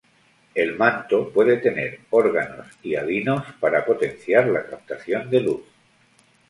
El 0.55 0.75
manto 0.79 1.31
puede 1.31 1.57
tener 1.57 1.99
"órganos 2.09 2.65
hialinos" 2.81 3.45
para 3.59 3.85
potenciar 3.85 4.47
la 4.47 4.65
captación 4.65 5.29
de 5.29 5.41
luz. 5.41 5.61